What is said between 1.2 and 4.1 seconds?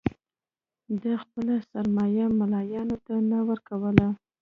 خپله سرسایه ملایانو ته نه ورکوله.